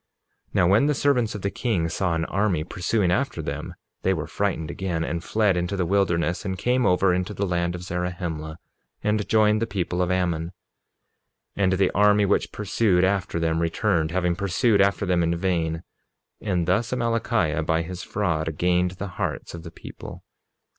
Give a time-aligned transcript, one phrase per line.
[0.55, 4.15] 47:29 Now when the servants of the king saw an army pursuing after them, they
[4.15, 7.83] were frightened again, and fled into the wilderness, and came over into the land of
[7.83, 8.57] Zarahemla
[9.03, 10.53] and joined the people of Ammon.
[11.55, 15.83] 47:30 And the army which pursued after them returned, having pursued after them in vain;
[16.41, 20.23] and thus Amalickiah, by his fraud, gained the hearts of the people.